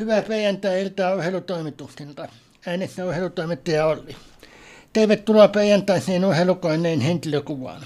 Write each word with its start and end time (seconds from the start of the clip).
Hyvää 0.00 0.22
perjantai-iltaa 0.22 1.14
urheilutoimituksilta. 1.14 2.28
Äänessä 2.66 3.04
urheilutoimittaja 3.04 3.86
Olli. 3.86 4.16
Tervetuloa 4.92 5.48
perjantaiseen 5.48 6.24
urheilukoineen 6.24 7.00
henkilökuvaan. 7.00 7.82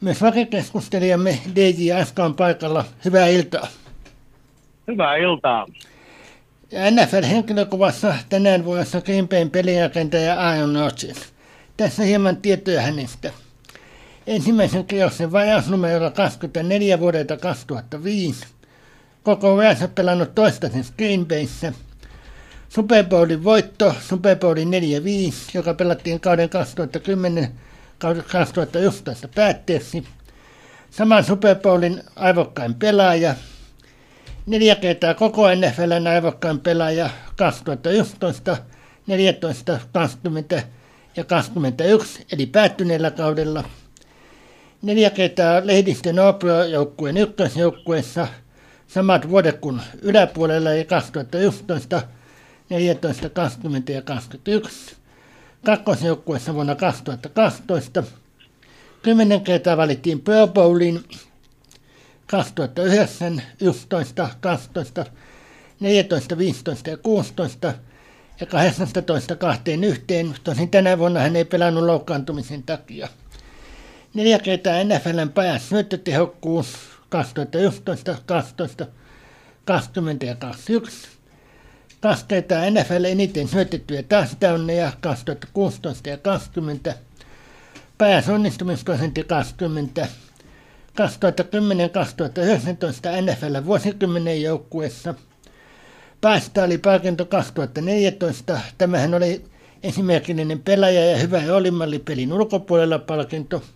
Myös 0.00 0.22
vakikeskustelijamme 0.22 1.38
DJ 1.54 1.92
Aska 1.92 2.24
on 2.24 2.34
paikalla. 2.34 2.84
Hyvää 3.04 3.26
iltaa. 3.26 3.66
Hyvää 4.86 5.16
iltaa. 5.16 5.66
NFL-henkilökuvassa 6.90 8.14
tänään 8.28 8.64
vuodessa 8.64 9.00
Green 9.00 9.28
Bayn 9.28 9.50
pelirakentaja 9.50 10.40
Aaron 10.40 10.74
Rodgers. 10.74 11.32
Tässä 11.76 12.02
hieman 12.02 12.36
tietoja 12.36 12.82
hänestä. 12.82 13.30
Ensimmäisen 14.26 14.84
kierroksen 14.84 15.32
vajausnumerolla 15.32 16.10
24 16.10 17.00
vuodelta 17.00 17.36
2005 17.36 18.55
koko 19.26 19.54
uransa 19.54 19.88
pelannut 19.88 20.34
toistaiseksi 20.34 20.92
Green 20.98 21.26
Bayssä. 21.26 21.72
Super 22.68 23.04
Bowlin 23.04 23.44
voitto, 23.44 23.94
Super 24.00 24.36
Bowlin 24.36 24.68
4-5, 24.68 24.72
joka 25.54 25.74
pelattiin 25.74 26.20
kauden 26.20 26.48
2010 26.48 27.52
2011 27.98 29.28
päätteeksi. 29.34 30.04
Saman 30.90 31.24
Super 31.24 31.56
Bowlin 31.56 32.02
aivokkain 32.16 32.74
pelaaja, 32.74 33.34
neljä 34.46 34.74
kertaa 34.74 35.14
koko 35.14 35.42
NFLn 35.54 36.06
aivokkain 36.06 36.60
pelaaja 36.60 37.10
2011, 37.36 38.56
14, 39.06 39.80
20 39.92 40.62
ja 41.16 41.24
21, 41.24 42.26
eli 42.32 42.46
päättyneellä 42.46 43.10
kaudella. 43.10 43.64
Neljä 44.82 45.10
kertaa 45.10 45.66
lehdistön 45.66 46.18
Opro-joukkueen 46.18 47.16
ykkösjoukkueessa– 47.16 48.28
samat 48.88 49.28
vuodet 49.28 49.58
kuin 49.60 49.80
yläpuolella 50.02 50.72
eli 50.72 50.84
2011, 50.84 52.02
14, 52.70 53.28
20 53.30 53.92
ja 53.92 54.02
21. 54.02 54.96
Kakkosjoukkueessa 55.64 56.54
vuonna 56.54 56.74
2012. 56.74 58.02
Kymmenen 59.02 59.40
kertaa 59.40 59.76
valittiin 59.76 60.20
Pro 60.20 60.46
Bowlin 60.46 61.04
2009, 62.26 63.42
11, 63.60 64.28
12, 64.40 65.06
14, 65.80 66.38
15 66.38 66.90
ja 66.90 66.96
16 66.96 67.74
ja 68.40 68.46
18 68.46 69.36
kahteen 69.36 69.84
yhteen. 69.84 70.34
Tosin 70.44 70.70
tänä 70.70 70.98
vuonna 70.98 71.20
hän 71.20 71.36
ei 71.36 71.44
pelannut 71.44 71.84
loukkaantumisen 71.84 72.62
takia. 72.62 73.08
Neljä 74.14 74.38
kertaa 74.38 74.84
NFLn 74.84 75.30
pajas 75.34 75.72
syöttötehokkuus 77.10 78.04
2011, 78.04 78.16
12, 78.26 78.86
20 79.64 80.26
ja 80.26 80.34
21. 80.34 81.08
Kasteita 82.00 82.54
NFL 82.70 83.04
eniten 83.04 83.48
syötettyjä 83.48 84.02
touchdowneja 84.02 84.92
2016 85.00 86.08
ja 86.08 86.16
20. 86.16 86.94
Pääs 87.98 88.28
onnistumisprosentti 88.28 89.24
20. 89.24 90.06
2010-2019 90.06 90.06
NFL 93.22 93.64
vuosikymmenen 93.64 94.42
joukkueessa. 94.42 95.14
Päästä 96.20 96.64
oli 96.64 96.78
palkinto 96.78 97.24
2014. 97.24 98.60
Tämähän 98.78 99.14
oli 99.14 99.44
esimerkillinen 99.82 100.62
pelaaja 100.62 101.04
ja 101.10 101.16
hyvä 101.16 101.42
pelin 101.98 102.32
ulkopuolella 102.32 102.98
palkinto– 102.98 103.62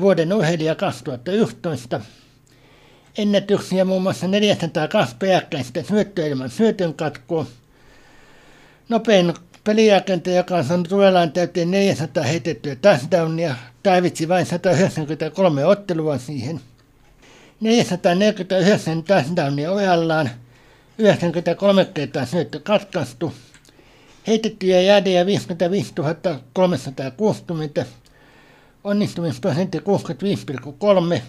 vuoden 0.00 0.32
urheilija 0.32 0.74
2011. 0.74 2.00
Ennätyksiä 3.18 3.84
muun 3.84 4.02
muassa 4.02 4.28
402 4.28 5.16
peräkkäistä 5.18 5.82
syöttöä 5.82 6.26
ilman 6.26 6.50
syötön 6.50 6.94
katkoa. 6.94 7.46
Nopein 8.88 9.34
pelirakentaja, 9.64 10.36
joka 10.36 10.56
on 10.56 10.64
saanut 10.64 10.92
urallaan 10.92 11.32
täyteen 11.32 11.70
400 11.70 12.24
heitettyä 12.24 12.76
touchdownia, 12.76 13.54
tarvitsi 13.82 14.28
vain 14.28 14.46
193 14.46 15.64
ottelua 15.66 16.18
siihen. 16.18 16.60
449 17.60 19.02
touchdownia 19.02 19.72
urallaan, 19.72 20.30
93 20.98 21.84
kertaa 21.84 22.26
syöttö 22.26 22.60
katkaistu. 22.60 23.32
Heitettyjä 24.26 24.80
jäädejä 24.80 25.26
55 25.26 25.92
360, 26.52 27.86
onnistumisprosentti 28.84 29.78
65,3. 29.78 31.20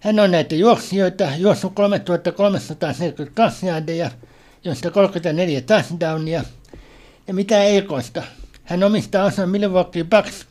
Hän 0.00 0.20
on 0.20 0.30
näitä 0.30 0.54
juoksijoita, 0.54 1.24
juossut 1.38 1.74
3342 1.74 3.66
jardia, 3.66 4.10
joista 4.64 4.90
34 4.90 5.60
touchdownia. 5.60 6.42
Ja 7.26 7.34
mitä 7.34 7.62
erikoista, 7.62 8.22
hän 8.64 8.82
omistaa 8.82 9.24
osan 9.24 9.48
Milwaukee 9.48 10.04
Bucks 10.04 10.46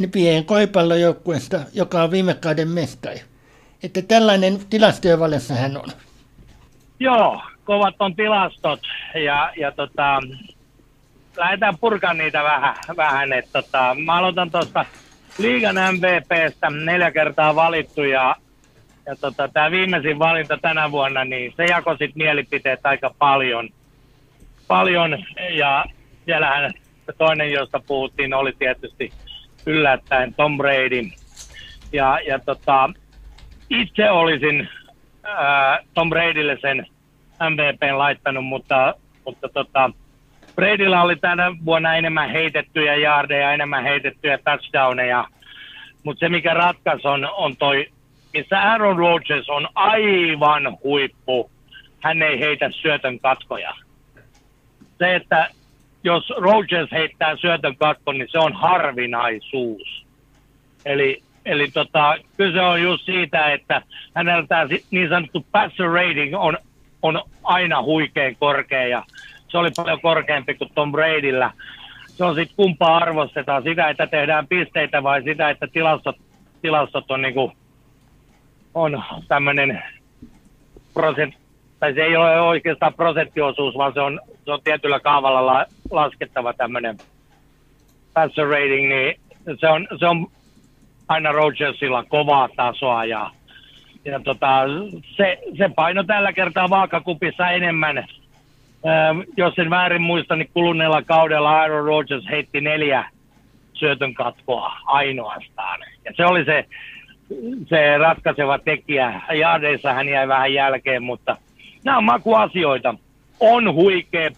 NBAn 0.00 0.44
koipallojoukkueesta, 0.44 1.60
joka 1.72 2.02
on 2.02 2.10
viime 2.10 2.34
kauden 2.34 2.68
mestari. 2.68 3.22
Että 3.82 4.02
tällainen 4.02 4.58
tilastojen 4.70 5.18
hän 5.58 5.76
on. 5.76 5.88
Joo, 7.00 7.42
kovat 7.64 7.94
on 7.98 8.16
tilastot 8.16 8.80
ja, 9.24 9.52
ja 9.56 9.72
tota, 9.72 10.20
lähdetään 11.36 11.78
purkamaan 11.78 12.18
niitä 12.18 12.42
vähän. 12.42 12.76
vähän 12.96 13.32
että 13.32 13.62
tota, 13.62 13.96
mä 14.04 14.14
aloitan 14.14 14.50
tuosta 14.50 14.84
liigan 15.38 15.76
MVPstä 15.92 16.70
neljä 16.70 17.10
kertaa 17.10 17.54
valittu 17.54 18.02
ja, 18.02 18.36
ja 19.06 19.16
tota, 19.16 19.48
tämä 19.48 19.70
viimeisin 19.70 20.18
valinta 20.18 20.58
tänä 20.62 20.90
vuonna, 20.90 21.24
niin 21.24 21.52
se 21.56 21.64
jakoi 21.64 21.98
sitten 21.98 22.22
mielipiteet 22.22 22.80
aika 22.84 23.14
paljon. 23.18 23.68
paljon 24.66 25.24
ja 25.50 25.84
siellähän 26.24 26.72
toinen, 27.18 27.52
josta 27.52 27.80
puhuttiin, 27.86 28.34
oli 28.34 28.52
tietysti 28.58 29.12
yllättäen 29.66 30.34
Tom 30.34 30.58
Brady. 30.58 31.10
Ja, 31.92 32.20
ja 32.26 32.38
tota, 32.38 32.90
itse 33.70 34.10
olisin 34.10 34.68
ää, 35.22 35.78
Tom 35.94 36.10
Bradylle 36.10 36.58
sen 36.60 36.86
MVPn 37.50 37.98
laittanut, 37.98 38.44
mutta, 38.44 38.94
mutta 39.26 39.48
tota, 39.48 39.90
Bradylla 40.54 41.02
oli 41.02 41.16
tänä 41.16 41.52
vuonna 41.64 41.94
enemmän 41.94 42.30
heitettyjä 42.30 42.94
jaardeja, 42.94 43.52
enemmän 43.52 43.82
heitettyjä 43.84 44.38
touchdowneja. 44.38 45.24
Mutta 46.02 46.20
se, 46.20 46.28
mikä 46.28 46.54
ratkaisi 46.54 47.08
on, 47.08 47.28
on 47.36 47.56
toi, 47.56 47.86
missä 48.34 48.60
Aaron 48.60 48.98
Rodgers 48.98 49.48
on 49.48 49.68
aivan 49.74 50.78
huippu. 50.82 51.50
Hän 52.02 52.22
ei 52.22 52.40
heitä 52.40 52.70
syötön 52.70 53.18
katkoja. 53.18 53.74
Se, 54.98 55.14
että 55.14 55.48
jos 56.04 56.32
Rodgers 56.36 56.90
heittää 56.92 57.36
syötön 57.36 57.76
katkon, 57.76 58.18
niin 58.18 58.28
se 58.30 58.38
on 58.38 58.52
harvinaisuus. 58.52 60.06
Eli, 60.84 61.22
eli 61.44 61.68
tota, 61.70 62.16
kyse 62.36 62.60
on 62.60 62.82
just 62.82 63.04
siitä, 63.04 63.52
että 63.52 63.82
hänellä 64.14 64.46
tämä 64.46 64.66
niin 64.90 65.08
sanottu 65.08 65.46
passer 65.52 65.86
rating 65.86 66.34
on, 66.36 66.58
on 67.02 67.22
aina 67.42 67.82
huikein 67.82 68.36
korkea 68.36 68.86
ja 68.86 69.02
se 69.54 69.58
oli 69.58 69.70
paljon 69.76 70.00
korkeampi 70.00 70.54
kuin 70.54 70.70
Tom 70.74 70.92
Bradyllä. 70.92 71.50
Se 72.06 72.24
on 72.24 72.34
sitten 72.34 72.56
kumpaa 72.56 72.96
arvostetaan, 72.96 73.62
sitä, 73.62 73.88
että 73.88 74.06
tehdään 74.06 74.46
pisteitä 74.46 75.02
vai 75.02 75.22
sitä, 75.22 75.50
että 75.50 75.66
tilastot, 75.66 76.16
tilastot 76.62 77.10
on, 77.10 77.22
niinku, 77.22 77.52
on 78.74 79.02
tämmöinen 79.28 79.82
prosent, 80.94 81.34
tai 81.80 81.94
se 81.94 82.02
ei 82.02 82.16
ole 82.16 82.40
oikeastaan 82.40 82.94
prosenttiosuus, 82.94 83.76
vaan 83.76 83.92
se 83.94 84.00
on, 84.00 84.20
se 84.44 84.52
on 84.52 84.60
tietyllä 84.64 85.00
kaavalla 85.00 85.46
la, 85.46 85.66
laskettava 85.90 86.52
tämmöinen 86.52 86.98
passer 88.14 88.48
rating, 88.48 88.88
niin 88.88 89.20
se 89.60 89.68
on, 89.68 89.88
se 89.98 90.06
on 90.06 90.26
aina 91.08 91.32
Rogersilla 91.32 92.04
kovaa 92.04 92.48
tasoa 92.56 93.04
ja, 93.04 93.30
ja 94.04 94.20
tota, 94.20 94.62
se, 95.16 95.38
se 95.58 95.70
paino 95.76 96.04
tällä 96.04 96.32
kertaa 96.32 96.70
vaakakupissa 96.70 97.50
enemmän 97.50 98.06
jos 99.36 99.58
en 99.58 99.70
väärin 99.70 100.02
muista, 100.02 100.36
niin 100.36 100.50
kuluneella 100.54 101.02
kaudella 101.02 101.50
Aaron 101.50 101.84
Rodgers 101.84 102.24
heitti 102.30 102.60
neljä 102.60 103.10
syötön 103.72 104.14
katkoa 104.14 104.72
ainoastaan. 104.84 105.80
Ja 106.04 106.12
se 106.16 106.26
oli 106.26 106.44
se, 106.44 106.64
se 107.68 107.98
ratkaiseva 107.98 108.58
tekijä. 108.58 109.20
Jaadeissa 109.34 109.92
hän 109.92 110.08
jäi 110.08 110.28
vähän 110.28 110.54
jälkeen, 110.54 111.02
mutta 111.02 111.36
nämä 111.84 111.98
on 111.98 112.04
makuasioita. 112.04 112.94
On 113.40 113.74
huikea, 113.74 114.30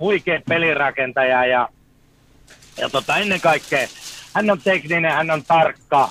huikea 0.00 0.40
pelirakentaja 0.48 1.46
ja, 1.46 1.68
ja 2.78 2.88
tota, 2.88 3.16
ennen 3.16 3.40
kaikkea 3.40 3.86
hän 4.34 4.50
on 4.50 4.58
tekninen, 4.64 5.12
hän 5.12 5.30
on 5.30 5.42
tarkka 5.44 6.10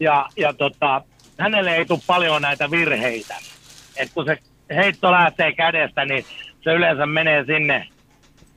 ja, 0.00 0.28
ja 0.36 0.52
tota, 0.52 1.02
hänelle 1.38 1.76
ei 1.76 1.84
tule 1.84 2.00
paljon 2.06 2.42
näitä 2.42 2.70
virheitä. 2.70 3.34
Et 3.96 4.10
kun 4.14 4.24
se 4.24 4.38
heitto 4.74 5.12
lähtee 5.12 5.52
kädestä, 5.52 6.04
niin 6.04 6.24
se 6.66 6.74
yleensä 6.74 7.06
menee 7.06 7.44
sinne, 7.44 7.88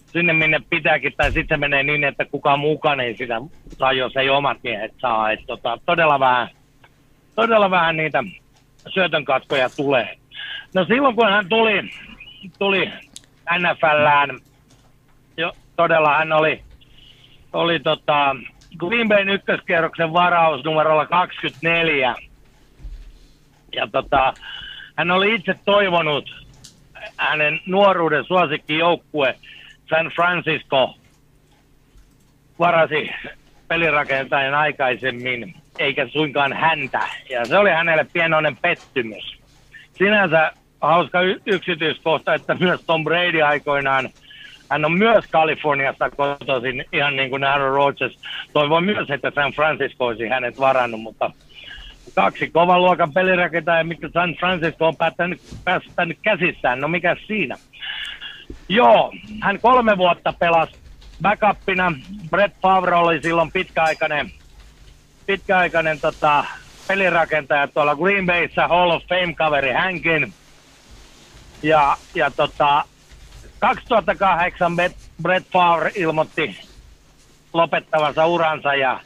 sinne 0.05 0.33
minne 0.33 0.59
pitääkin, 0.69 1.13
tai 1.17 1.31
sitten 1.31 1.57
se 1.57 1.59
menee 1.59 1.83
niin, 1.83 2.03
että 2.03 2.25
kukaan 2.25 2.59
mukaan 2.59 2.99
ei 2.99 3.17
sitä 3.17 3.41
saa, 3.77 3.93
jos 3.93 4.15
ei 4.15 4.29
omat 4.29 4.57
miehet 4.63 4.93
saa. 5.01 5.31
Et 5.31 5.39
tota, 5.47 5.77
todella, 5.85 6.19
vähän, 6.19 6.47
todella 7.35 7.71
vähän 7.71 7.97
niitä 7.97 8.23
syötön 8.93 9.25
katkoja 9.25 9.69
tulee. 9.69 10.17
No 10.75 10.85
silloin 10.85 11.15
kun 11.15 11.29
hän 11.29 11.49
tuli, 11.49 11.89
tuli 12.59 12.91
NFLään. 13.59 14.29
Jo, 15.37 15.51
todella 15.75 16.17
hän 16.17 16.31
oli, 16.31 16.63
oli 17.53 17.79
tota, 17.79 18.35
Green 18.77 19.07
Bayn 19.07 19.29
ykköskierroksen 19.29 20.13
varaus 20.13 20.63
numerolla 20.63 21.05
24. 21.05 22.15
Ja 23.75 23.87
tota, 23.87 24.33
hän 24.95 25.11
oli 25.11 25.35
itse 25.35 25.55
toivonut 25.65 26.48
hänen 27.19 27.59
nuoruuden 27.65 28.25
suosikkijoukkue 28.25 29.35
San 29.89 30.05
Francisco 30.15 30.95
varasi 32.59 33.09
pelirakentajan 33.67 34.53
aikaisemmin, 34.53 35.55
eikä 35.79 36.07
suinkaan 36.07 36.53
häntä. 36.53 36.99
Ja 37.29 37.45
se 37.45 37.57
oli 37.57 37.69
hänelle 37.69 38.05
pienoinen 38.13 38.57
pettymys. 38.57 39.39
Sinänsä 39.93 40.51
hauska 40.81 41.19
yksityiskohta, 41.45 42.33
että 42.33 42.55
myös 42.55 42.81
Tom 42.85 43.03
Brady 43.03 43.41
aikoinaan, 43.41 44.09
hän 44.69 44.85
on 44.85 44.97
myös 44.97 45.25
Kaliforniasta 45.31 46.09
kotoisin, 46.09 46.85
ihan 46.93 47.15
niin 47.15 47.29
kuin 47.29 47.43
Aaron 47.43 47.73
Rodgers. 47.73 48.19
Toivon 48.53 48.83
myös, 48.83 49.09
että 49.09 49.31
San 49.35 49.53
Francisco 49.53 50.05
olisi 50.05 50.27
hänet 50.27 50.59
varannut, 50.59 51.01
mutta 51.01 51.31
kaksi 52.15 52.49
kovan 52.49 52.81
luokan 52.81 53.13
pelirakentajaa, 53.13 53.83
mikä 53.83 54.09
San 54.13 54.35
Francisco 54.39 54.87
on 54.87 54.95
päättänyt, 54.95 55.41
päästänyt 55.63 56.17
käsissään. 56.21 56.81
No 56.81 56.87
mikä 56.87 57.15
siinä? 57.27 57.55
Joo, 58.69 59.13
hän 59.41 59.59
kolme 59.59 59.97
vuotta 59.97 60.33
pelasi 60.39 60.73
backupina. 61.21 61.93
Brett 62.29 62.61
Favre 62.61 62.95
oli 62.95 63.21
silloin 63.21 63.51
pitkäaikainen, 63.51 64.31
pitkäaikainen 65.25 65.99
tota, 65.99 66.45
pelirakentaja 66.87 67.67
tuolla 67.67 67.95
Green 67.95 68.25
Bayssä, 68.25 68.67
Hall 68.67 68.89
of 68.89 69.03
Fame-kaveri 69.03 69.71
hänkin. 69.71 70.33
Ja, 71.63 71.97
ja 72.15 72.31
tota, 72.31 72.83
2008 73.59 74.75
Brett 75.21 75.47
Favre 75.51 75.91
ilmoitti 75.95 76.59
lopettavansa 77.53 78.25
uransa 78.25 78.75
ja, 78.75 78.99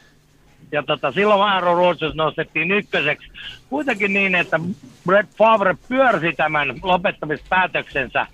ja 0.72 0.82
tota, 0.82 1.12
silloin 1.12 1.42
Aaron 1.42 1.76
Rodgers 1.76 2.14
nostettiin 2.14 2.70
ykköseksi. 2.70 3.30
Kuitenkin 3.68 4.12
niin, 4.12 4.34
että 4.34 4.60
Brett 5.06 5.36
Favre 5.36 5.74
pyörsi 5.88 6.32
tämän 6.32 6.74
lopettamispäätöksensä 6.82 8.26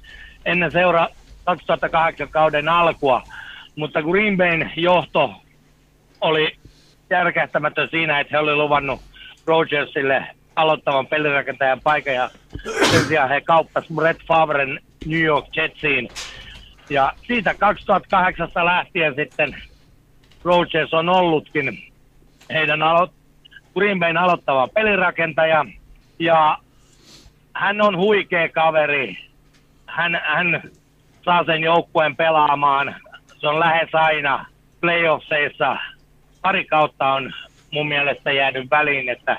ennen 0.44 0.70
seura 0.70 1.08
2008 1.44 2.28
kauden 2.28 2.68
alkua, 2.68 3.22
mutta 3.76 4.02
Green 4.02 4.36
Bayn 4.36 4.70
johto 4.76 5.34
oli 6.20 6.56
järkähtämätön 7.10 7.88
siinä, 7.90 8.20
että 8.20 8.36
he 8.36 8.38
oli 8.38 8.54
luvannut 8.54 9.00
Rodgersille 9.46 10.26
aloittavan 10.56 11.06
pelirakentajan 11.06 11.80
paikan 11.80 12.14
ja 12.14 12.30
sen 12.90 13.04
sijaan 13.04 13.28
he 13.28 13.40
kauppas 13.40 13.84
Brett 13.94 14.20
Favren 14.28 14.80
New 15.06 15.20
York 15.20 15.56
Jetsiin. 15.56 16.08
Ja 16.90 17.12
siitä 17.26 17.54
2008 17.54 18.48
lähtien 18.64 19.14
sitten 19.14 19.56
Rodgers 20.44 20.94
on 20.94 21.08
ollutkin 21.08 21.89
heidän 22.52 22.82
alo- 22.82 23.12
Green 23.74 24.16
aloittava 24.16 24.68
pelirakentaja 24.68 25.64
ja 26.18 26.58
hän 27.54 27.80
on 27.80 27.96
huikea 27.96 28.48
kaveri. 28.48 29.18
Hän, 29.86 30.20
hän 30.24 30.62
saa 31.22 31.44
sen 31.44 31.62
joukkueen 31.62 32.16
pelaamaan. 32.16 32.94
Se 33.40 33.48
on 33.48 33.60
lähes 33.60 33.94
aina 33.94 34.46
playoffseissa. 34.80 35.76
Pari 36.42 36.64
kautta 36.64 37.12
on 37.12 37.32
mun 37.70 37.88
mielestä 37.88 38.32
jäänyt 38.32 38.70
väliin, 38.70 39.08
että 39.08 39.38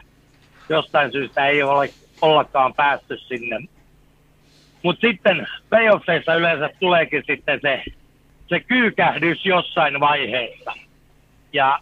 jostain 0.70 1.12
syystä 1.12 1.48
ei 1.48 1.64
ole 1.64 1.90
ollakaan 2.22 2.74
päästy 2.74 3.18
sinne. 3.18 3.60
Mutta 4.84 5.08
sitten 5.08 5.48
playoffseissa 5.70 6.36
yleensä 6.36 6.70
tuleekin 6.80 7.24
sitten 7.28 7.60
se, 7.62 7.84
se 8.48 8.60
kyykähdys 8.60 9.46
jossain 9.46 10.00
vaiheessa. 10.00 10.74
Ja 11.54 11.80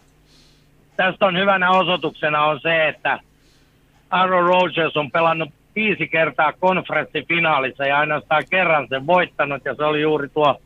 tästä 1.00 1.26
on 1.26 1.38
hyvänä 1.38 1.70
osoituksena 1.70 2.44
on 2.44 2.60
se, 2.60 2.88
että 2.88 3.18
Aaron 4.10 4.46
Rodgers 4.46 4.96
on 4.96 5.10
pelannut 5.10 5.48
viisi 5.74 6.08
kertaa 6.08 6.52
konferenssifinaalissa 6.52 7.86
ja 7.86 7.98
ainoastaan 7.98 8.42
kerran 8.50 8.86
sen 8.88 9.06
voittanut 9.06 9.64
ja 9.64 9.74
se 9.74 9.84
oli 9.84 10.02
juuri 10.02 10.28
tuo 10.28 10.60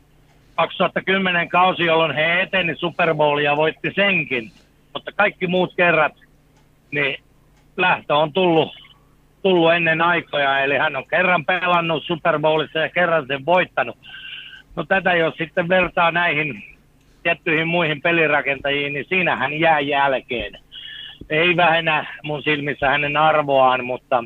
2010 0.55 1.49
kausi, 1.49 1.85
jolloin 1.85 2.15
he 2.15 2.41
eteni 2.41 2.75
Super 2.75 3.15
Bowlia 3.15 3.51
ja 3.51 3.57
voitti 3.57 3.91
senkin. 3.95 4.51
Mutta 4.93 5.11
kaikki 5.11 5.47
muut 5.47 5.73
kerrat, 5.75 6.13
niin 6.91 7.23
lähtö 7.77 8.15
on 8.15 8.33
tullut, 8.33 8.75
tullut 9.43 9.73
ennen 9.73 10.01
aikoja, 10.01 10.59
eli 10.59 10.77
hän 10.77 10.95
on 10.95 11.07
kerran 11.07 11.45
pelannut 11.45 12.03
Super 12.03 12.39
Bowlissa 12.39 12.79
ja 12.79 12.89
kerran 12.89 13.27
sen 13.27 13.45
voittanut. 13.45 13.97
No 14.75 14.83
tätä 14.83 15.13
jos 15.13 15.33
sitten 15.37 15.69
vertaa 15.69 16.11
näihin 16.11 16.74
tiettyihin 17.25 17.67
muihin 17.67 18.01
pelirakentajiin, 18.01 18.93
niin 18.93 19.05
siinä 19.09 19.35
hän 19.35 19.59
jää 19.59 19.79
jälkeen. 19.79 20.59
Ei 21.29 21.55
vähennä 21.55 22.19
mun 22.23 22.43
silmissä 22.43 22.89
hänen 22.89 23.17
arvoaan, 23.17 23.85
mutta, 23.85 24.23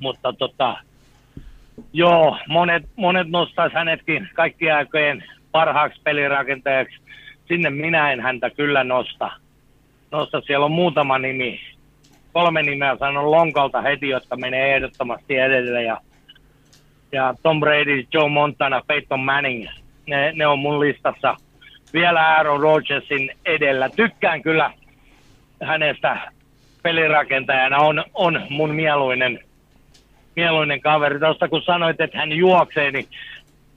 mutta 0.00 0.32
tota, 0.32 0.76
joo, 1.92 2.38
monet, 2.48 2.82
monet 2.96 3.28
nostaisi 3.28 3.74
hänetkin 3.74 4.28
kaikkien 4.34 4.76
aikojen 4.76 5.24
parhaaksi 5.52 6.00
pelirakentajaksi. 6.04 6.98
Sinne 7.48 7.70
minä 7.70 8.12
en 8.12 8.20
häntä 8.20 8.50
kyllä 8.50 8.84
nosta. 8.84 9.30
Nosta, 10.10 10.40
siellä 10.40 10.66
on 10.66 10.72
muutama 10.72 11.18
nimi, 11.18 11.60
kolme 12.32 12.62
nimeä 12.62 12.96
sanon 12.96 13.30
lonkalta 13.30 13.80
heti, 13.80 14.08
jotka 14.08 14.36
menee 14.36 14.74
ehdottomasti 14.74 15.36
edelle. 15.36 15.82
Ja, 15.82 16.00
ja 17.12 17.34
Tom 17.42 17.60
Brady, 17.60 18.04
Joe 18.12 18.28
Montana, 18.28 18.82
Peyton 18.86 19.20
Manning, 19.20 19.68
ne, 20.06 20.32
ne 20.32 20.46
on 20.46 20.58
mun 20.58 20.80
listassa 20.80 21.36
vielä 21.92 22.28
Aaron 22.28 22.60
Rodgersin 22.60 23.30
edellä. 23.46 23.88
Tykkään 23.88 24.42
kyllä 24.42 24.70
hänestä 25.62 26.32
pelirakentajana, 26.82 27.78
on, 27.78 28.04
on 28.14 28.42
mun 28.50 28.74
mieluinen, 28.74 29.40
mieluinen 30.36 30.80
kaveri. 30.80 31.18
Tuosta 31.18 31.48
kun 31.48 31.62
sanoit, 31.62 32.00
että 32.00 32.18
hän 32.18 32.32
juoksee, 32.32 32.90
niin 32.90 33.06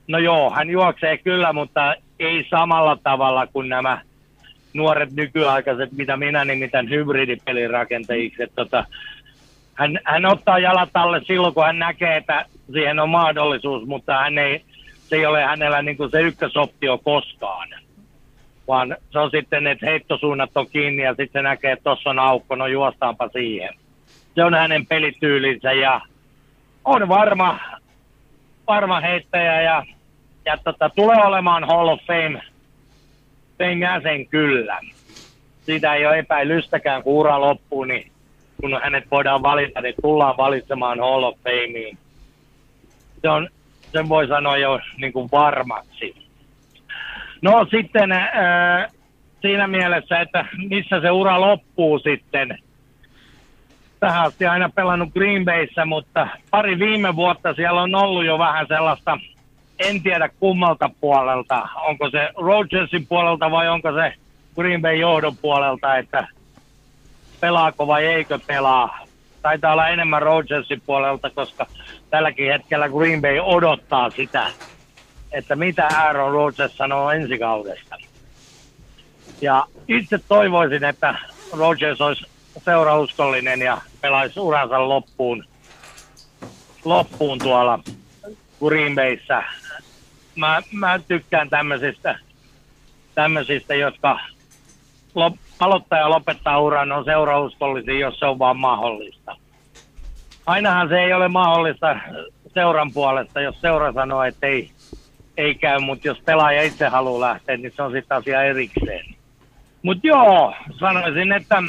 no 0.08 0.18
joo, 0.18 0.50
hän 0.50 0.70
juoksee 0.70 1.18
kyllä, 1.18 1.52
mutta 1.52 1.94
ei 2.18 2.46
samalla 2.50 2.98
tavalla 3.02 3.46
kuin 3.46 3.68
nämä 3.68 4.00
nuoret 4.74 5.12
nykyaikaiset, 5.12 5.92
mitä 5.92 6.16
minä 6.16 6.44
nimitän 6.44 6.90
hybridipelirakentajiksi. 6.90 8.42
Että 8.42 8.56
tota, 8.56 8.84
hän, 9.74 9.98
hän 10.04 10.26
ottaa 10.26 10.58
jalat 10.58 10.90
alle 10.94 11.20
silloin, 11.24 11.54
kun 11.54 11.64
hän 11.64 11.78
näkee, 11.78 12.16
että 12.16 12.44
siihen 12.72 13.00
on 13.00 13.08
mahdollisuus, 13.08 13.86
mutta 13.86 14.18
hän 14.18 14.38
ei, 14.38 14.64
se 15.08 15.16
ei 15.16 15.26
ole 15.26 15.44
hänellä 15.44 15.82
niin 15.82 15.96
kuin 15.96 16.10
se 16.10 16.20
ykkösoptio 16.20 16.98
koskaan. 16.98 17.68
Vaan 18.68 18.96
se 19.10 19.18
on 19.18 19.30
sitten, 19.30 19.66
että 19.66 19.86
heittosuunnat 19.86 20.50
on 20.54 20.66
kiinni 20.66 21.02
ja 21.02 21.10
sitten 21.10 21.32
se 21.32 21.42
näkee, 21.42 21.72
että 21.72 21.84
tuossa 21.84 22.10
on 22.10 22.18
aukko, 22.18 22.54
no 22.54 22.66
juostaanpa 22.66 23.28
siihen. 23.28 23.74
Se 24.34 24.44
on 24.44 24.54
hänen 24.54 24.86
pelityylinsä 24.86 25.72
ja 25.72 26.00
on 26.84 27.08
varma, 27.08 27.58
varma 28.66 29.00
heittäjä 29.00 29.62
ja, 29.62 29.84
ja 30.44 30.56
tota, 30.64 30.90
tulee 30.90 31.24
olemaan 31.24 31.64
Hall 31.64 31.88
of 31.88 32.00
Fame 32.06 32.42
sen 33.58 33.80
jäsen 33.80 34.26
kyllä. 34.26 34.80
Siitä 35.62 35.94
ei 35.94 36.06
ole 36.06 36.18
epäilystäkään, 36.18 37.02
kun 37.02 37.14
ura 37.14 37.40
loppuu, 37.40 37.84
niin 37.84 38.12
kun 38.60 38.80
hänet 38.82 39.10
voidaan 39.10 39.42
valita, 39.42 39.80
niin 39.80 39.94
tullaan 40.02 40.36
valitsemaan 40.36 41.00
Hall 41.00 41.22
of 41.22 41.38
Fameen. 41.44 41.98
Se 43.22 43.28
on, 43.28 43.48
sen 43.92 44.08
voi 44.08 44.26
sanoa 44.26 44.56
jo 44.56 44.80
niin 44.96 45.12
kuin 45.12 45.28
varmaksi. 45.32 46.27
No 47.42 47.66
sitten 47.70 48.12
äh, 48.12 48.92
siinä 49.40 49.66
mielessä, 49.66 50.20
että 50.20 50.44
missä 50.68 51.00
se 51.00 51.10
ura 51.10 51.40
loppuu 51.40 51.98
sitten. 51.98 52.58
Tähän 54.00 54.24
asti 54.26 54.46
aina 54.46 54.70
pelannut 54.74 55.12
Green 55.12 55.44
Bayssä, 55.44 55.84
mutta 55.84 56.28
pari 56.50 56.78
viime 56.78 57.16
vuotta 57.16 57.54
siellä 57.54 57.82
on 57.82 57.94
ollut 57.94 58.24
jo 58.24 58.38
vähän 58.38 58.66
sellaista 58.68 59.18
en 59.78 60.02
tiedä 60.02 60.28
kummalta 60.40 60.90
puolelta. 61.00 61.68
Onko 61.86 62.10
se 62.10 62.28
Rodgersin 62.36 63.06
puolelta 63.06 63.50
vai 63.50 63.68
onko 63.68 63.92
se 63.92 64.12
Green 64.54 64.82
Bay 64.82 64.96
johdon 64.96 65.36
puolelta, 65.36 65.96
että 65.96 66.28
pelaako 67.40 67.86
vai 67.86 68.06
eikö 68.06 68.38
pelaa. 68.46 68.98
Taitaa 69.42 69.72
olla 69.72 69.88
enemmän 69.88 70.22
Rodgersin 70.22 70.82
puolelta, 70.86 71.30
koska 71.30 71.66
tälläkin 72.10 72.52
hetkellä 72.52 72.88
Green 72.88 73.22
Bay 73.22 73.38
odottaa 73.38 74.10
sitä, 74.10 74.46
että 75.32 75.56
mitä 75.56 75.86
Aaron 75.86 76.32
Rodgers 76.32 76.76
sanoo 76.76 77.10
ensi 77.10 77.38
kaudesta. 77.38 77.96
Ja 79.40 79.66
itse 79.88 80.18
toivoisin, 80.28 80.84
että 80.84 81.14
Rodgers 81.52 82.00
olisi 82.00 82.24
seurauskollinen 82.64 83.60
ja 83.60 83.80
pelaisi 84.00 84.40
uransa 84.40 84.88
loppuun, 84.88 85.44
loppuun 86.84 87.38
tuolla 87.38 87.80
Green 88.60 88.94
Bayssä 88.94 89.42
mä, 90.38 90.62
mä 90.72 90.98
tykkään 91.08 91.50
tämmöisistä, 91.50 92.18
tämmöisistä 93.14 93.74
jotka 93.74 94.20
lop, 95.14 95.34
ja 95.90 96.10
lopettaa 96.10 96.60
uran, 96.60 96.92
on 96.92 97.04
seurauskollisia, 97.04 97.98
jos 97.98 98.18
se 98.18 98.26
on 98.26 98.38
vaan 98.38 98.58
mahdollista. 98.58 99.36
Ainahan 100.46 100.88
se 100.88 100.98
ei 100.98 101.12
ole 101.12 101.28
mahdollista 101.28 101.96
seuran 102.54 102.92
puolesta, 102.92 103.40
jos 103.40 103.60
seura 103.60 103.92
sanoo, 103.92 104.22
että 104.22 104.46
ei, 104.46 104.70
ei 105.38 105.54
käy, 105.54 105.78
mutta 105.78 106.08
jos 106.08 106.18
pelaaja 106.24 106.62
itse 106.62 106.88
haluaa 106.88 107.20
lähteä, 107.20 107.56
niin 107.56 107.72
se 107.76 107.82
on 107.82 107.92
sitten 107.92 108.16
asia 108.16 108.42
erikseen. 108.42 109.14
Mutta 109.82 110.06
joo, 110.06 110.54
sanoisin, 110.78 111.32
että 111.32 111.62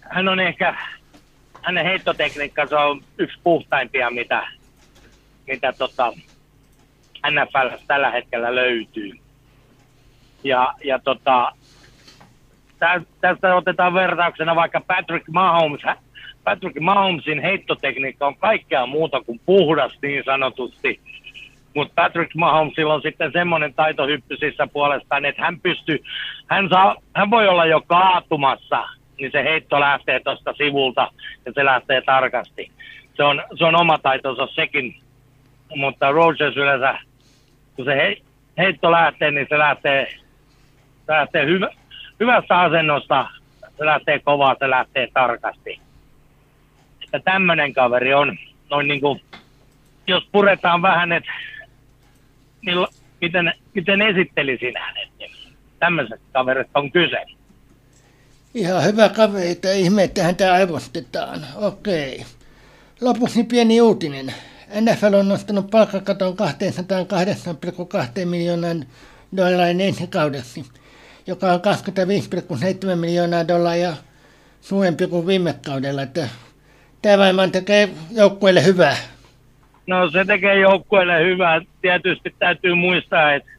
hän 0.00 0.28
on 0.28 0.40
ehkä, 0.40 0.76
hänen 1.62 1.84
heittotekniikkansa 1.84 2.80
on 2.80 3.00
yksi 3.18 3.38
puhtaimpia, 3.44 4.10
mitä, 4.10 4.48
mitä 5.46 5.72
tota, 5.72 6.12
NFL 7.30 7.76
tällä 7.86 8.10
hetkellä 8.10 8.54
löytyy. 8.54 9.12
Ja, 10.44 10.74
ja 10.84 10.98
tota, 10.98 11.52
tästä 13.20 13.56
otetaan 13.56 13.94
vertauksena 13.94 14.54
vaikka 14.54 14.80
Patrick 14.80 15.28
Mahomes. 15.28 15.82
Patrick 16.44 16.80
Mahomesin 16.80 17.42
heittotekniikka 17.42 18.26
on 18.26 18.36
kaikkea 18.36 18.86
muuta 18.86 19.20
kuin 19.20 19.40
puhdas 19.46 19.98
niin 20.02 20.24
sanotusti. 20.24 21.00
Mutta 21.74 21.92
Patrick 21.94 22.34
Mahomesilla 22.34 22.94
on 22.94 23.02
sitten 23.02 23.32
semmoinen 23.32 23.74
taito 23.74 24.06
hyppysissä 24.06 24.66
puolestaan, 24.66 25.24
että 25.24 25.42
hän 25.42 25.60
pystyy, 25.60 25.98
hän, 26.46 26.68
saa, 26.68 26.96
hän 27.16 27.30
voi 27.30 27.48
olla 27.48 27.66
jo 27.66 27.80
kaatumassa, 27.86 28.88
niin 29.18 29.32
se 29.32 29.44
heitto 29.44 29.80
lähtee 29.80 30.20
tuosta 30.20 30.52
sivulta 30.52 31.12
ja 31.46 31.52
se 31.52 31.64
lähtee 31.64 32.00
tarkasti. 32.00 32.70
Se 33.14 33.22
on, 33.22 33.42
se 33.58 33.64
on 33.64 33.80
oma 33.80 33.98
taitonsa 33.98 34.46
sekin, 34.46 34.96
mutta 35.76 36.12
Rogers 36.12 36.56
yleensä, 36.56 36.98
kun 37.76 37.84
se 37.84 37.94
he, 37.94 38.16
heitto 38.58 38.90
lähtee, 38.90 39.30
niin 39.30 39.46
se 39.48 39.58
lähtee, 39.58 40.08
lähtee 41.08 41.46
hyvä, 41.46 41.68
hyvästä 42.20 42.60
asennosta, 42.60 43.26
se 43.78 43.86
lähtee 43.86 44.18
kovaa, 44.18 44.56
se 44.58 44.70
lähtee 44.70 45.08
tarkasti. 45.14 45.80
Että 47.04 47.20
tämmöinen 47.32 47.74
kaveri 47.74 48.14
on, 48.14 48.38
noin 48.70 48.88
niin 48.88 49.00
kuin, 49.00 49.20
jos 50.06 50.28
puretaan 50.32 50.82
vähän, 50.82 51.12
että 51.12 51.30
niin, 52.66 52.86
miten, 53.20 53.52
miten 53.74 54.02
esittelisin 54.02 54.74
hänet, 54.78 55.08
niin 55.18 55.30
tämmöiset 55.78 56.20
kaverit 56.32 56.68
on 56.74 56.92
kyse. 56.92 57.24
Ihan 58.54 58.84
hyvä 58.84 59.08
kaveri, 59.08 59.50
että 59.50 59.72
ihme, 59.72 60.04
että 60.04 60.22
häntä 60.22 60.52
aivostetaan. 60.52 61.46
Okei. 61.56 62.24
Lopuksi 63.00 63.44
pieni 63.44 63.80
uutinen. 63.80 64.34
NFL 64.80 65.14
on 65.14 65.28
nostanut 65.28 65.70
palkkakaton 65.70 66.34
208,2 68.20 68.24
miljoonan 68.24 68.86
dollarin 69.36 69.80
ensi 69.80 70.06
kaudeksi 70.06 70.64
joka 71.26 71.52
on 71.52 71.60
25,7 72.90 72.96
miljoonaa 72.96 73.48
dollaria 73.48 73.96
suurempi 74.60 75.06
kuin 75.06 75.26
viime 75.26 75.54
kaudella. 75.66 76.02
Tämä 77.02 77.18
varmaan 77.18 77.52
tekee 77.52 77.88
joukkueelle 78.10 78.64
hyvää. 78.64 78.96
No 79.86 80.10
se 80.10 80.24
tekee 80.24 80.58
joukkueelle 80.58 81.24
hyvää. 81.24 81.60
Tietysti 81.82 82.34
täytyy 82.38 82.74
muistaa, 82.74 83.34
että 83.34 83.50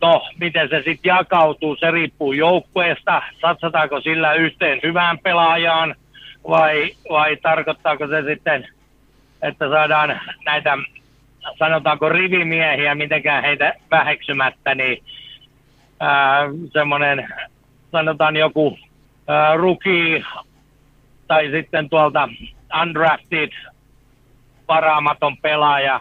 no, 0.00 0.22
miten 0.40 0.68
se 0.68 0.76
sitten 0.76 1.10
jakautuu, 1.10 1.76
se 1.76 1.90
riippuu 1.90 2.32
joukkueesta. 2.32 3.22
Satsataanko 3.40 4.00
sillä 4.00 4.34
yhteen 4.34 4.80
hyvään 4.82 5.18
pelaajaan 5.18 5.94
vai, 6.48 6.92
vai 7.10 7.36
tarkoittaako 7.36 8.06
se 8.06 8.22
sitten, 8.22 8.68
että 9.42 9.68
saadaan 9.68 10.20
näitä 10.44 10.78
sanotaanko 11.58 12.08
rivimiehiä, 12.08 12.94
mitenkään 12.94 13.44
heitä 13.44 13.74
väheksymättä, 13.90 14.74
niin 14.74 15.04
semmoinen, 16.72 17.28
sanotaan 17.92 18.36
joku 18.36 18.78
ää, 19.28 19.56
rookie 19.56 20.24
tai 21.28 21.50
sitten 21.50 21.88
tuolta 21.88 22.28
undrafted 22.82 23.50
varaamaton 24.68 25.36
pelaaja, 25.36 26.00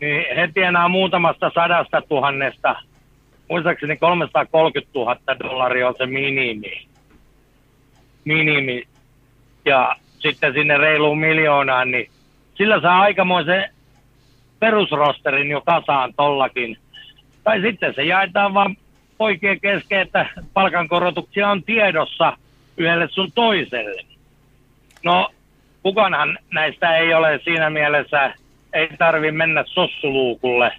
niin 0.00 0.36
he 0.36 0.48
tienaa 0.54 0.88
muutamasta 0.88 1.50
sadasta 1.54 2.02
tuhannesta, 2.02 2.76
muistaakseni 3.48 3.96
330 3.96 4.90
000 4.94 5.16
dollaria 5.38 5.88
on 5.88 5.94
se 5.98 6.06
minimi. 6.06 6.86
minimi. 8.24 8.82
Ja 9.64 9.96
sitten 10.18 10.52
sinne 10.52 10.76
reiluun 10.76 11.18
miljoonaan, 11.18 11.90
niin 11.90 12.10
sillä 12.54 12.80
saa 12.80 13.00
aikamoisen 13.00 13.70
perusrosterin 14.60 15.50
jo 15.50 15.60
kasaan 15.60 16.14
tollakin. 16.16 16.76
Tai 17.44 17.60
sitten 17.60 17.94
se 17.94 18.02
jaetaan 18.02 18.54
vaan 18.54 18.76
poikien 19.18 19.60
kesken, 19.60 20.00
että 20.00 20.26
palkankorotuksia 20.52 21.48
on 21.48 21.62
tiedossa 21.62 22.36
yhdelle 22.76 23.08
sun 23.08 23.32
toiselle. 23.32 24.02
No, 25.04 25.30
kukanhan 25.82 26.38
näistä 26.52 26.96
ei 26.96 27.14
ole 27.14 27.40
siinä 27.44 27.70
mielessä, 27.70 28.34
ei 28.72 28.88
tarvi 28.98 29.32
mennä 29.32 29.64
sossuluukulle. 29.66 30.72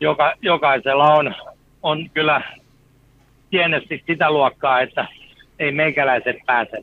Joka, 0.00 0.34
jokaisella 0.42 1.14
on, 1.14 1.34
on 1.82 2.10
kyllä 2.10 2.42
pienesti 3.50 4.04
sitä 4.06 4.30
luokkaa, 4.30 4.80
että 4.80 5.06
ei 5.58 5.72
meikäläiset 5.72 6.36
pääse, 6.46 6.80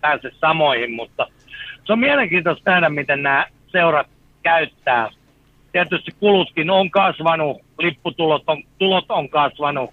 pääse 0.00 0.30
samoihin, 0.40 0.92
mutta 0.92 1.26
se 1.84 1.92
on 1.92 1.98
mielenkiintoista 1.98 2.70
nähdä, 2.70 2.88
miten 2.88 3.22
nämä 3.22 3.46
seurat 3.66 4.06
käyttää. 4.42 5.10
Tietysti 5.72 6.10
kulutkin 6.20 6.70
on 6.70 6.90
kasvanut, 6.90 7.60
lipputulot 7.78 8.42
on, 8.46 8.62
tulot 8.78 9.04
on 9.08 9.28
kasvanut, 9.28 9.90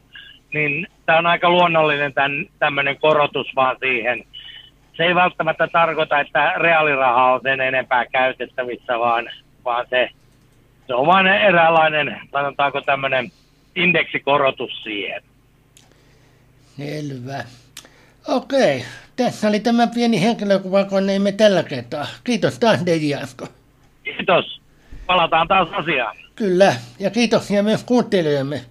niin 0.53 0.87
tämä 1.05 1.19
on 1.19 1.25
aika 1.25 1.49
luonnollinen 1.49 2.13
tämän, 2.13 2.45
tämmöinen 2.59 2.97
korotus 2.99 3.47
vaan 3.55 3.75
siihen. 3.79 4.23
Se 4.99 5.05
ei 5.05 5.15
välttämättä 5.15 5.67
tarkoita, 5.67 6.19
että 6.19 6.53
reaaliraha 6.57 7.33
on 7.33 7.39
sen 7.43 7.61
enempää 7.61 8.05
käytettävissä, 8.05 8.99
vaan, 8.99 9.29
vaan 9.65 9.85
se, 9.89 10.09
se 10.87 10.93
on 10.93 11.07
vain 11.07 11.27
eräänlainen, 11.27 12.21
sanotaanko 12.31 12.81
tämmöinen 12.81 13.31
indeksikorotus 13.75 14.83
siihen. 14.83 15.21
Selvä. 16.77 17.43
Okei, 18.27 18.85
tässä 19.15 19.47
oli 19.47 19.59
tämä 19.59 19.87
pieni 19.87 20.21
henkilökuvakoneemme 20.21 21.31
tällä 21.31 21.63
kertaa. 21.63 22.07
Kiitos 22.23 22.59
taas 22.59 22.85
Dejiasko. 22.85 23.47
Kiitos. 24.03 24.61
Palataan 25.05 25.47
taas 25.47 25.69
asiaan. 25.71 26.15
Kyllä, 26.35 26.73
ja 26.99 27.09
kiitoksia 27.09 27.63
myös 27.63 27.83
kuuntelijoille 27.83 28.61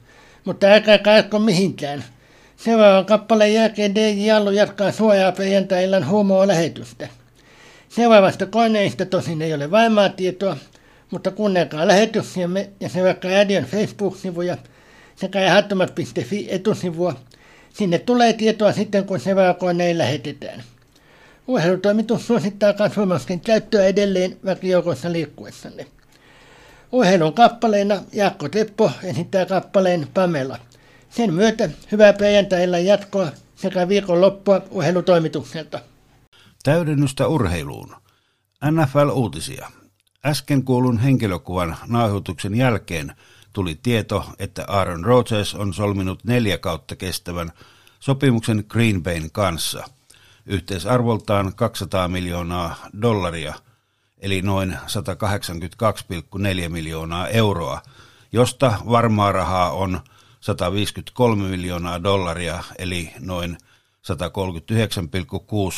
mutta 0.45 0.67
älkää 0.67 0.99
kaikko 0.99 1.39
mihinkään. 1.39 2.05
Seuraavan 2.59 3.07
kappaleen 3.07 3.55
jälkeen 3.55 3.95
DJ 3.95 4.31
Allu 4.31 4.51
jatkaa 4.51 4.93
suojaa 4.93 5.33
perjantai-illan 5.33 6.09
huumoa-lähetystä. 6.09 7.09
Seuraavasta 7.89 8.47
koneista 8.47 9.07
tosin 9.07 9.43
ei 9.43 9.55
ole 9.55 9.71
varmaa 9.71 10.09
tietoa, 10.09 10.57
mutta 11.11 11.31
kuunnelkaa 11.31 11.89
lähetyksiämme 11.89 12.71
ja 12.81 12.89
seuratkaa 12.89 13.31
Radion 13.31 13.65
Facebook-sivuja 13.65 14.57
sekä 15.17 15.41
ehattomat.fi 15.41 16.47
etusivua. 16.51 17.15
Sinne 17.75 17.99
tulee 17.99 18.33
tietoa 18.33 18.73
sitten, 18.73 19.05
kun 19.05 19.21
seuraava 19.21 19.55
lähetetään. 19.95 20.63
Urheilutoimitus 21.49 22.27
suosittaa 22.27 22.73
kasvomaskin 22.73 23.41
käyttöä 23.41 23.85
edelleen 23.85 24.37
väkijoukossa 24.45 25.13
liikkuessanne. 25.13 25.87
Urheilun 26.93 27.33
kappaleena 27.33 28.03
Jaakko 28.13 28.49
Teppo 28.49 28.91
esittää 29.05 29.47
kappaleen 29.47 30.07
Pamela. 30.15 30.59
Sen 31.11 31.35
myötä 31.35 31.71
hyvää 31.93 32.13
perjantailla 32.13 32.79
jatkoa 32.79 33.31
sekä 33.57 33.89
viikonloppua 33.89 34.63
urheilutoimitukselta. 34.71 35.81
Täydennystä 36.63 37.27
urheiluun. 37.27 37.97
NFL-uutisia. 38.71 39.71
Äsken 40.27 40.65
kuulun 40.65 40.99
henkilökuvan 40.99 41.77
nauhoituksen 41.87 42.55
jälkeen 42.55 43.13
tuli 43.53 43.79
tieto, 43.83 44.25
että 44.39 44.65
Aaron 44.69 45.05
Rodgers 45.05 45.55
on 45.55 45.75
solminut 45.75 46.25
neljä 46.25 46.59
kautta 46.59 46.97
kestävän 46.97 47.53
sopimuksen 48.01 48.65
Green 48.69 49.03
Bayn 49.03 49.31
kanssa. 49.31 49.85
Yhteisarvoltaan 50.47 51.55
200 51.55 52.09
miljoonaa 52.09 52.77
dollaria– 53.03 53.55
eli 54.21 54.43
noin 54.43 54.77
182,4 56.65 56.69
miljoonaa 56.69 57.29
euroa, 57.29 57.83
josta 58.33 58.75
varmaa 58.91 59.33
rahaa 59.33 59.71
on 59.71 60.01
153 60.41 61.49
miljoonaa 61.49 62.03
dollaria, 62.03 62.65
eli 62.79 63.13
noin 63.19 63.59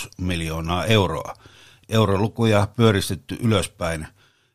139,6 0.03 0.09
miljoonaa 0.19 0.85
euroa. 0.85 1.35
Eurolukuja 1.89 2.69
pyöristetty 2.77 3.39
ylöspäin 3.41 4.07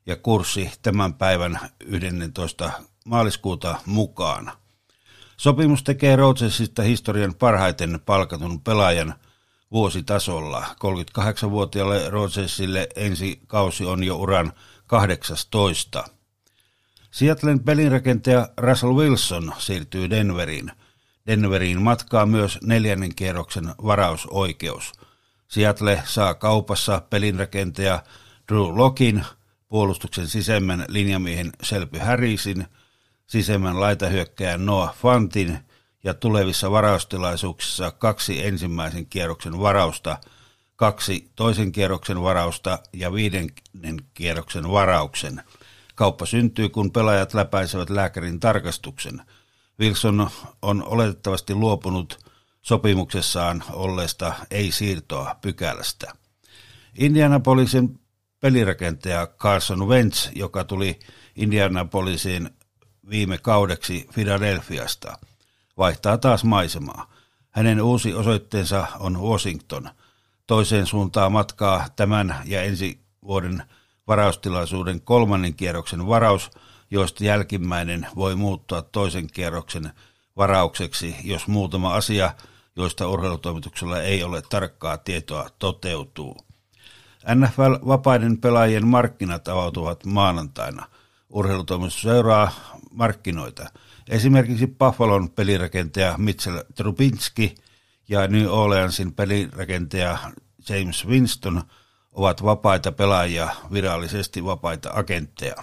ja 0.05 0.15
kurssi 0.15 0.71
tämän 0.81 1.13
päivän 1.13 1.59
11. 1.85 2.71
maaliskuuta 3.05 3.75
mukaan. 3.85 4.51
Sopimus 5.37 5.83
tekee 5.83 6.15
Rodgersista 6.15 6.81
historian 6.81 7.35
parhaiten 7.35 7.99
palkatun 8.05 8.61
pelaajan– 8.61 9.15
vuositasolla. 9.71 10.65
38-vuotiaalle 10.65 12.09
Rodgersille 12.09 12.87
ensi 12.95 13.41
kausi 13.47 13.85
on 13.85 14.03
jo 14.03 14.15
uran 14.15 14.53
18. 14.87 16.03
Seattlen 17.15 17.59
pelinrakentaja 17.59 18.49
Russell 18.57 18.93
Wilson 18.93 19.53
siirtyy 19.57 20.09
Denveriin. 20.09 20.71
Denveriin 21.27 21.81
matkaa 21.81 22.25
myös 22.25 22.59
neljännen 22.63 23.15
kierroksen 23.15 23.73
varausoikeus. 23.83 24.91
Seattle 25.47 26.03
saa 26.05 26.33
kaupassa 26.33 27.01
pelinrakentaja 27.09 28.03
Drew 28.51 28.77
Lockin 28.77 29.25
puolustuksen 29.67 30.27
sisemmän 30.27 30.85
linjamiehen 30.87 31.51
Selby 31.63 31.97
Harrisin, 31.97 32.65
sisemmän 33.27 33.79
laitahyökkäjän 33.79 34.65
Noah 34.65 34.95
Fantin 34.95 35.59
ja 36.03 36.13
tulevissa 36.13 36.71
varaustilaisuuksissa 36.71 37.91
kaksi 37.91 38.45
ensimmäisen 38.45 39.05
kierroksen 39.05 39.59
varausta, 39.59 40.17
kaksi 40.75 41.31
toisen 41.35 41.71
kierroksen 41.71 42.21
varausta 42.21 42.79
ja 42.93 43.13
viidennen 43.13 43.97
kierroksen 44.13 44.71
varauksen. 44.71 45.43
Kauppa 45.95 46.25
syntyy, 46.25 46.69
kun 46.69 46.91
pelaajat 46.91 47.33
läpäisevät 47.33 47.89
lääkärin 47.89 48.39
tarkastuksen. 48.39 49.21
Wilson 49.79 50.29
on 50.61 50.83
oletettavasti 50.83 51.55
luopunut 51.55 52.19
sopimuksessaan 52.61 53.63
olleesta 53.73 54.33
ei-siirtoa 54.51 55.35
pykälästä. 55.41 56.13
Indianapolisin 56.97 57.99
pelirakentaja 58.39 59.27
Carson 59.27 59.87
Wentz, 59.87 60.29
joka 60.35 60.63
tuli 60.63 60.99
Indianapolisiin 61.35 62.49
viime 63.09 63.37
kaudeksi 63.37 64.07
Philadelphiasta, 64.13 65.17
vaihtaa 65.77 66.17
taas 66.17 66.43
maisemaa. 66.43 67.13
Hänen 67.51 67.81
uusi 67.81 68.13
osoitteensa 68.13 68.87
on 68.99 69.21
Washington. 69.21 69.89
Toiseen 70.47 70.85
suuntaan 70.85 71.31
matkaa 71.31 71.85
tämän 71.95 72.35
ja 72.45 72.63
ensi 72.63 72.99
vuoden 73.23 73.63
varaustilaisuuden 74.07 75.01
kolmannen 75.01 75.53
kierroksen 75.55 76.07
varaus, 76.07 76.51
joista 76.91 77.23
jälkimmäinen 77.23 78.07
voi 78.15 78.35
muuttua 78.35 78.81
toisen 78.81 79.27
kierroksen 79.27 79.91
varaukseksi, 80.37 81.15
jos 81.23 81.47
muutama 81.47 81.93
asia, 81.95 82.31
joista 82.75 83.07
urheilutoimituksella 83.07 84.01
ei 84.01 84.23
ole 84.23 84.41
tarkkaa 84.41 84.97
tietoa, 84.97 85.49
toteutuu. 85.59 86.37
NFL-vapaiden 87.35 88.37
pelaajien 88.37 88.87
markkinat 88.87 89.47
avautuvat 89.47 90.05
maanantaina. 90.05 90.85
Urheilutoimitus 91.29 92.01
seuraa 92.01 92.51
markkinoita. 92.91 93.69
Esimerkiksi 94.09 94.67
Buffalon 94.67 95.29
pelirakentaja 95.29 96.15
Mitchell 96.17 96.59
Trubinski 96.75 97.55
ja 98.09 98.27
New 98.27 98.47
Orleansin 98.47 99.13
pelirakentaja 99.13 100.17
James 100.69 101.07
Winston 101.07 101.61
ovat 102.15 102.43
vapaita 102.43 102.91
pelaajia, 102.91 103.49
virallisesti 103.73 104.45
vapaita 104.45 104.89
agentteja. 104.93 105.55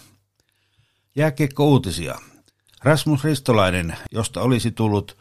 Jääkiekko 1.16 1.64
uutisia. 1.66 2.18
Rasmus 2.82 3.24
Ristolainen, 3.24 3.96
josta 4.12 4.42
olisi 4.42 4.70
tullut 4.70 5.18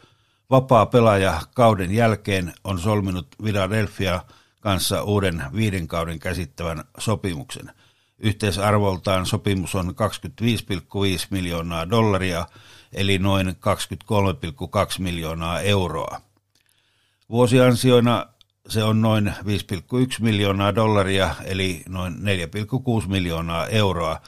vapaa 0.50 0.86
pelaaja 0.86 1.42
kauden 1.56 1.92
jälkeen, 1.92 2.54
on 2.64 2.80
solminut 2.80 3.28
Philadelphia– 3.44 4.22
kanssa 4.62 5.04
uuden 5.04 5.44
viiden 5.56 5.88
kauden 5.88 6.20
käsittävän 6.20 6.84
sopimuksen. 6.98 7.72
Yhteisarvoltaan 8.20 9.26
sopimus 9.26 9.76
on 9.76 9.88
25,5 9.88 9.94
miljoonaa 11.30 11.90
dollaria, 11.90 12.48
eli 12.94 13.18
noin 13.18 13.48
23,2 13.48 13.54
miljoonaa 15.00 15.60
euroa. 15.60 16.22
Vuosiansioina 17.30 18.26
se 18.68 18.84
on 18.84 19.02
noin 19.02 19.28
5,1 19.28 19.34
miljoonaa 20.20 20.76
dollaria, 20.76 21.36
eli 21.46 21.84
noin 21.90 22.14
4,6 22.14 23.08
miljoonaa 23.08 23.68
euroa. 23.68 24.22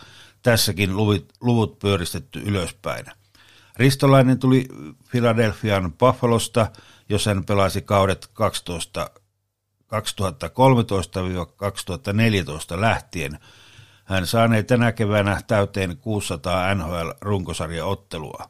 Tässäkin 0.43 0.97
luvut, 0.97 1.33
luvut 1.41 1.79
pyöristetty 1.79 2.39
ylöspäin. 2.39 3.05
Ristolainen 3.75 4.39
tuli 4.39 4.67
Philadelphian 5.11 5.93
Buffalosta, 5.93 6.67
jossa 7.09 7.29
hän 7.29 7.45
pelasi 7.45 7.81
kaudet 7.81 8.29
12 8.33 9.09
2013-2014 9.93 9.95
lähtien. 12.81 13.39
Hän 14.03 14.27
saanee 14.27 14.63
tänä 14.63 14.91
keväänä 14.91 15.41
täyteen 15.47 15.97
600 15.97 16.73
NHL-runkosarjaottelua. 16.73 18.49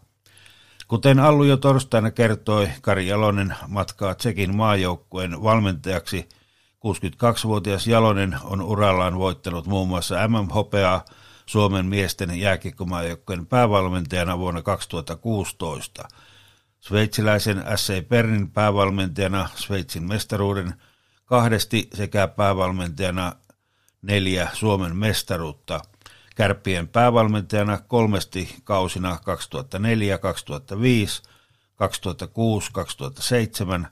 Kuten 0.93 1.19
Allu 1.19 1.43
jo 1.43 1.57
torstaina 1.57 2.11
kertoi, 2.11 2.69
Kari 2.81 3.07
Jalonen 3.07 3.55
matkaa 3.67 4.15
Tsekin 4.15 4.55
maajoukkueen 4.55 5.43
valmentajaksi. 5.43 6.29
62-vuotias 6.75 7.87
Jalonen 7.87 8.37
on 8.43 8.61
urallaan 8.61 9.17
voittanut 9.17 9.67
muun 9.67 9.87
muassa 9.87 10.27
MM-hopeaa 10.27 11.05
Suomen 11.45 11.85
miesten 11.85 12.39
jääkiekkomaajoukkueen 12.39 13.45
päävalmentajana 13.45 14.37
vuonna 14.37 14.61
2016. 14.61 16.07
Sveitsiläisen 16.79 17.63
SC 17.75 18.07
Pernin 18.07 18.51
päävalmentajana 18.51 19.49
Sveitsin 19.55 20.03
mestaruuden– 20.07 20.73
kahdesti 21.25 21.89
sekä 21.93 22.27
päävalmentajana 22.27 23.33
neljä 24.01 24.47
Suomen 24.53 24.95
mestaruutta. 24.95 25.81
Kärppien 26.35 26.87
päävalmentajana 26.87 27.77
kolmesti 27.87 28.55
kausina 28.63 29.17
2004, 29.25 30.17
2005, 30.17 31.23
2006, 31.75 32.71
2007 32.71 33.87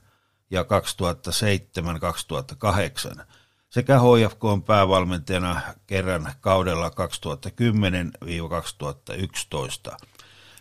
ja 0.51 0.63
2007, 0.63 1.99
2008 1.99 3.25
sekä 3.69 3.99
HFK 3.99 4.43
on 4.43 4.63
päävalmentajana 4.63 5.61
kerran 5.87 6.33
kaudella 6.41 6.89
2010-2011. 6.89 6.93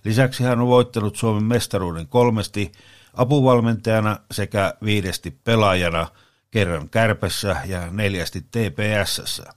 Lisäksi 0.05 0.45
hän 0.45 0.61
on 0.61 0.66
voittanut 0.66 1.16
Suomen 1.16 1.45
mestaruuden 1.45 2.09
kolmesti 2.09 2.73
apuvalmentajana 3.14 4.16
sekä 4.31 4.75
viidesti 4.85 5.31
pelaajana– 5.31 6.07
kerran 6.51 6.88
kärpässä 6.88 7.57
ja 7.66 7.90
neljästi 7.90 8.40
TPSssä. 8.40 9.55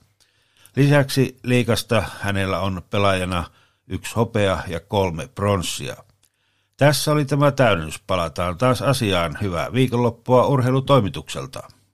Lisäksi 0.76 1.38
liikasta 1.42 2.02
hänellä 2.20 2.60
on 2.60 2.82
pelaajana 2.90 3.44
yksi 3.88 4.14
hopea 4.14 4.58
ja 4.68 4.80
kolme 4.80 5.28
pronssia. 5.28 5.96
Tässä 6.76 7.12
oli 7.12 7.24
tämä 7.24 7.52
täydennys. 7.52 8.00
Palataan 8.06 8.58
taas 8.58 8.82
asiaan. 8.82 9.38
Hyvää 9.40 9.72
viikonloppua 9.72 10.46
urheilutoimitukselta. 10.46 11.68